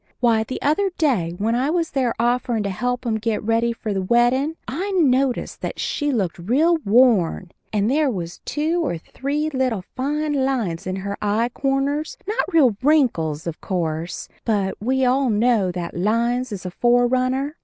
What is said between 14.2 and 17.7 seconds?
but we all know that lines is a forerunner.